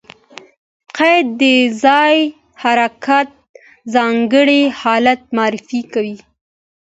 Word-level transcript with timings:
قید 0.97 1.27
د 1.41 1.43
ځایي 1.83 2.21
حرکت 2.61 3.29
ځانګړی 3.93 4.61
حالت 4.79 5.21
معرفي 5.35 5.81
کوي. 5.93 6.17